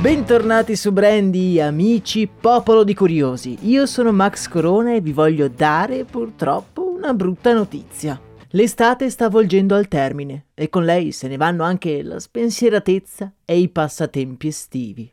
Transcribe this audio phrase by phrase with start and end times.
[0.00, 3.58] Bentornati su Brandy, amici, popolo di curiosi.
[3.62, 8.18] Io sono Max Corona e vi voglio dare purtroppo una brutta notizia.
[8.50, 13.58] L'estate sta volgendo al termine e con lei se ne vanno anche la spensieratezza e
[13.58, 15.10] i passatempi estivi.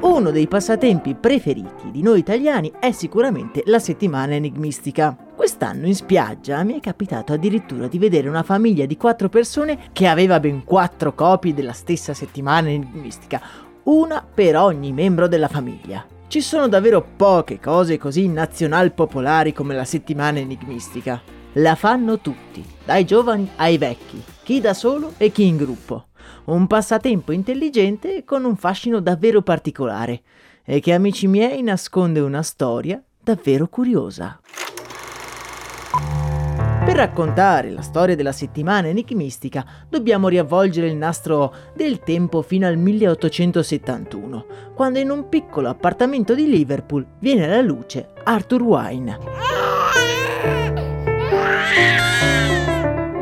[0.00, 5.25] Uno dei passatempi preferiti di noi italiani è sicuramente la settimana enigmistica.
[5.36, 10.06] Quest'anno in spiaggia mi è capitato addirittura di vedere una famiglia di quattro persone che
[10.06, 13.42] aveva ben quattro copie della stessa settimana enigmistica,
[13.82, 16.06] una per ogni membro della famiglia.
[16.26, 21.20] Ci sono davvero poche cose così nazional popolari come la settimana enigmistica.
[21.52, 26.06] La fanno tutti, dai giovani ai vecchi, chi da solo e chi in gruppo.
[26.46, 30.22] Un passatempo intelligente con un fascino davvero particolare
[30.64, 34.40] e che amici miei nasconde una storia davvero curiosa.
[36.86, 42.76] Per raccontare la storia della settimana enigmistica dobbiamo riavvolgere il nastro del tempo fino al
[42.76, 49.18] 1871, quando in un piccolo appartamento di Liverpool viene alla luce Arthur Wine.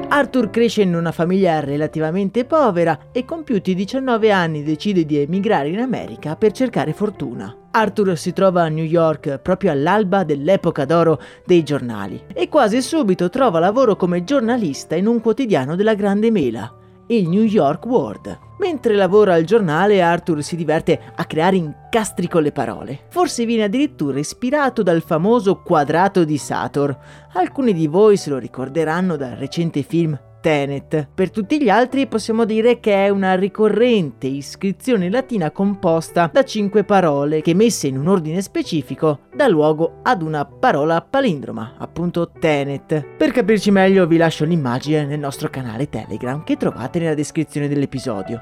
[0.08, 5.80] Arthur cresce in una famiglia relativamente povera e compiuti 19 anni decide di emigrare in
[5.80, 7.63] America per cercare fortuna.
[7.76, 13.28] Arthur si trova a New York proprio all'alba dell'epoca d'oro dei giornali e quasi subito
[13.28, 16.72] trova lavoro come giornalista in un quotidiano della Grande Mela,
[17.08, 18.38] il New York World.
[18.60, 23.06] Mentre lavora al giornale, Arthur si diverte a creare incastri con le parole.
[23.08, 26.96] Forse viene addirittura ispirato dal famoso quadrato di Sator.
[27.32, 31.08] Alcuni di voi se lo ricorderanno dal recente film Tenet.
[31.14, 36.84] Per tutti gli altri possiamo dire che è una ricorrente iscrizione latina composta da cinque
[36.84, 43.06] parole che messe in un ordine specifico dà luogo ad una parola palindroma, appunto Tenet.
[43.16, 48.38] Per capirci meglio vi lascio l'immagine nel nostro canale Telegram che trovate nella descrizione dell'episodio.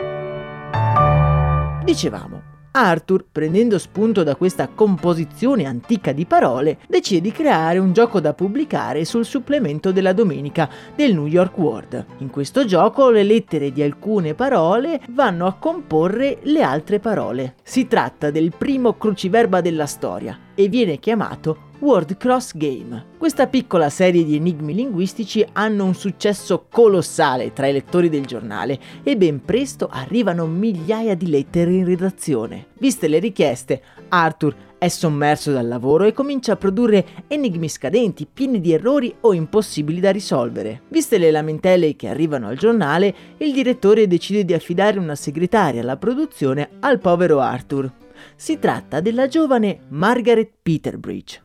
[1.85, 2.42] Dicevamo,
[2.73, 8.33] Arthur, prendendo spunto da questa composizione antica di parole, decide di creare un gioco da
[8.33, 12.05] pubblicare sul supplemento della domenica del New York World.
[12.19, 17.57] In questo gioco le lettere di alcune parole vanno a comporre le altre parole.
[17.63, 23.07] Si tratta del primo cruciverba della storia e viene chiamato Word Cross Game.
[23.19, 28.79] Questa piccola serie di enigmi linguistici hanno un successo colossale tra i lettori del giornale
[29.03, 32.67] e ben presto arrivano migliaia di lettere in redazione.
[32.79, 38.61] Viste le richieste, Arthur è sommerso dal lavoro e comincia a produrre enigmi scadenti, pieni
[38.61, 40.83] di errori o impossibili da risolvere.
[40.89, 45.97] Viste le lamentele che arrivano al giornale, il direttore decide di affidare una segretaria alla
[45.97, 48.02] produzione al povero Arthur.
[48.37, 51.41] Si tratta della giovane Margaret Peterbridge.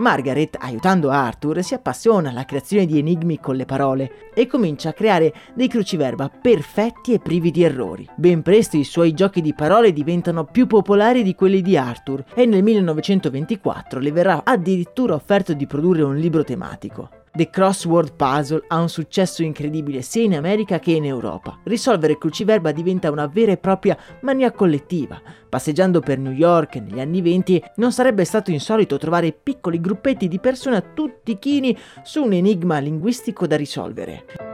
[0.00, 4.92] Margaret, aiutando Arthur, si appassiona alla creazione di enigmi con le parole e comincia a
[4.94, 8.08] creare dei cruciverba perfetti e privi di errori.
[8.16, 12.46] Ben presto i suoi giochi di parole diventano più popolari di quelli di Arthur e
[12.46, 17.19] nel 1924 le verrà addirittura offerto di produrre un libro tematico.
[17.32, 21.60] The Crossword Puzzle ha un successo incredibile sia in America che in Europa.
[21.62, 25.22] Risolvere cruciverba diventa una vera e propria mania collettiva.
[25.48, 30.40] Passeggiando per New York negli anni 20 non sarebbe stato insolito trovare piccoli gruppetti di
[30.40, 34.49] persone tutti chini su un enigma linguistico da risolvere.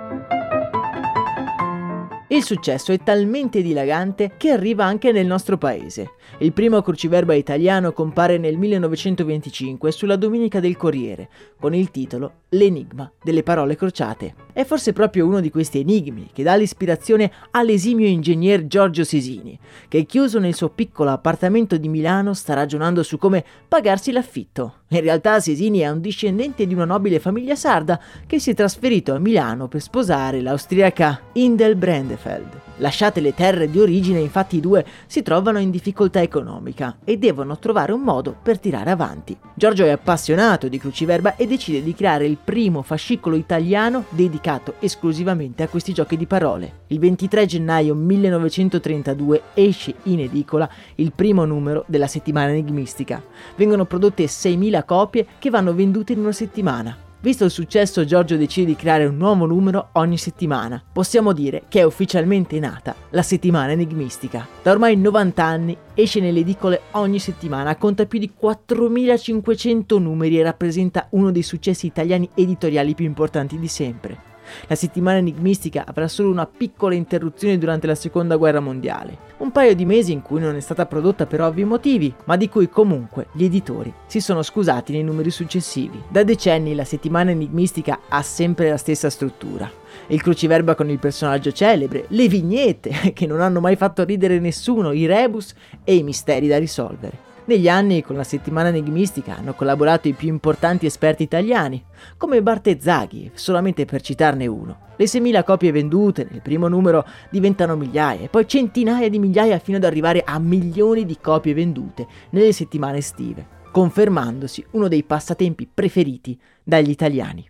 [2.29, 6.15] Il successo è talmente dilagante che arriva anche nel nostro paese.
[6.39, 11.29] Il primo cruciverba italiano compare nel 1925 sulla Domenica del Corriere,
[11.61, 14.35] con il titolo L'enigma delle parole crociate.
[14.53, 19.57] È forse proprio uno di questi enigmi che dà l'ispirazione all'esimio ingegner Giorgio Sisini,
[19.87, 24.79] che chiuso nel suo piccolo appartamento di Milano sta ragionando su come pagarsi l'affitto.
[24.89, 29.13] In realtà Sisini è un discendente di una nobile famiglia sarda che si è trasferito
[29.15, 31.77] a Milano per sposare l'austriaca Indel
[32.17, 32.61] Brandefeld.
[32.79, 37.59] Lasciate le terre di origine, infatti i due si trovano in difficoltà economica e devono
[37.59, 39.37] trovare un modo per tirare avanti.
[39.55, 45.63] Giorgio è appassionato di cruciverba e decide di creare il primo fascicolo italiano dedicato esclusivamente
[45.63, 46.85] a questi giochi di parole.
[46.89, 53.23] Il 23 gennaio 1932 esce in edicola il primo numero della settimana enigmistica.
[53.57, 58.67] Vengono prodotte 6.000 copie che vanno vendute in una settimana Visto il successo, Giorgio decide
[58.67, 60.83] di creare un nuovo numero ogni settimana.
[60.93, 64.47] Possiamo dire che è ufficialmente nata la settimana enigmistica.
[64.63, 70.43] Da ormai 90 anni esce nelle edicole ogni settimana, conta più di 4500 numeri e
[70.43, 74.35] rappresenta uno dei successi italiani editoriali più importanti di sempre.
[74.67, 79.75] La settimana enigmistica avrà solo una piccola interruzione durante la seconda guerra mondiale, un paio
[79.75, 83.27] di mesi in cui non è stata prodotta per ovvi motivi, ma di cui comunque
[83.33, 86.03] gli editori si sono scusati nei numeri successivi.
[86.09, 89.71] Da decenni la settimana enigmistica ha sempre la stessa struttura.
[90.09, 94.93] Il cruciverba con il personaggio celebre, le vignette che non hanno mai fatto ridere nessuno,
[94.93, 95.55] i rebus
[95.85, 97.35] e i misteri da risolvere.
[97.49, 101.81] Negli anni con la settimana enigmistica hanno collaborato i più importanti esperti italiani,
[102.17, 104.79] come Bartezzaghi, solamente per citarne uno.
[104.97, 109.85] Le 6.000 copie vendute nel primo numero diventano migliaia, poi centinaia di migliaia fino ad
[109.85, 116.91] arrivare a milioni di copie vendute nelle settimane estive, confermandosi uno dei passatempi preferiti dagli
[116.91, 117.49] italiani.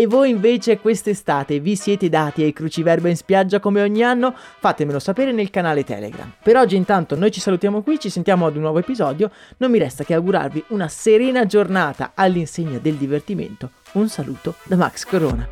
[0.00, 4.34] E voi invece quest'estate vi siete dati ai cruciverba in spiaggia come ogni anno?
[4.34, 6.32] Fatemelo sapere nel canale Telegram.
[6.42, 9.76] Per oggi intanto noi ci salutiamo qui, ci sentiamo ad un nuovo episodio, non mi
[9.76, 13.72] resta che augurarvi una serena giornata all'insegna del divertimento.
[13.92, 15.46] Un saluto da Max Corona.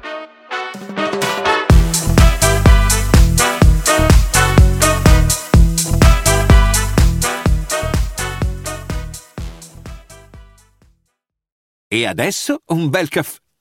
[11.86, 13.40] E adesso un bel caffè